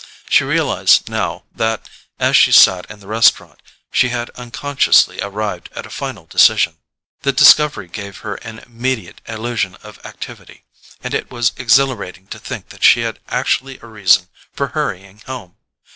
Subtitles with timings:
[0.27, 3.61] She realized now that, as she sat in the restaurant,
[3.91, 6.79] she had unconsciously arrived at a final decision.
[7.21, 10.63] The discovery gave her an immediate illusion of activity:
[11.03, 15.57] it was exhilarating to think that she had actually a reason for hurrying home.